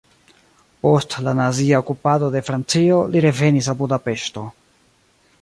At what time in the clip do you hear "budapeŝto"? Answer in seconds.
3.83-4.47